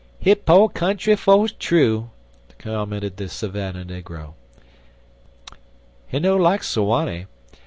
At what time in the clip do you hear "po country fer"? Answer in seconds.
0.39-1.47